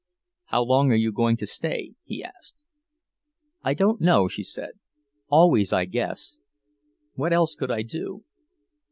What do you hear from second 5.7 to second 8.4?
I guess. What else could I do?"